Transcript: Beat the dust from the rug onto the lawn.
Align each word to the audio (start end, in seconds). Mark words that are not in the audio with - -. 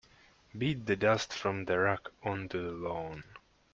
Beat 0.57 0.87
the 0.87 0.95
dust 0.95 1.31
from 1.31 1.65
the 1.65 1.77
rug 1.77 2.09
onto 2.23 2.59
the 2.59 2.71
lawn. 2.71 3.23